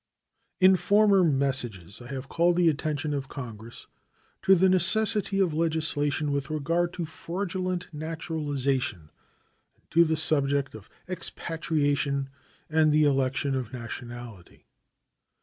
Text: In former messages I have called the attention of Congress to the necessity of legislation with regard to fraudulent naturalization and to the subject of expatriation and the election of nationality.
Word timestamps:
In 0.59 0.77
former 0.77 1.23
messages 1.23 2.01
I 2.01 2.07
have 2.07 2.27
called 2.27 2.55
the 2.55 2.69
attention 2.69 3.13
of 3.13 3.27
Congress 3.29 3.85
to 4.41 4.55
the 4.55 4.67
necessity 4.67 5.39
of 5.39 5.53
legislation 5.53 6.31
with 6.31 6.49
regard 6.49 6.91
to 6.93 7.05
fraudulent 7.05 7.87
naturalization 7.93 9.11
and 9.75 9.91
to 9.91 10.03
the 10.03 10.17
subject 10.17 10.73
of 10.73 10.89
expatriation 11.07 12.29
and 12.67 12.91
the 12.91 13.03
election 13.03 13.53
of 13.53 13.73
nationality. 13.73 14.65